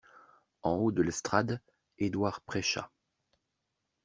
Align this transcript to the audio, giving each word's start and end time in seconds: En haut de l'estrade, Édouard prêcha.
En 0.63 0.77
haut 0.77 0.91
de 0.91 1.03
l'estrade, 1.03 1.61
Édouard 1.99 2.41
prêcha. 2.41 2.89